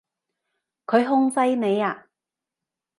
[0.87, 2.07] 佢控制你呀？